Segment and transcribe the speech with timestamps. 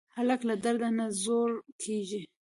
[0.17, 1.51] هلک له درده نه زړور
[1.83, 2.21] کېږي.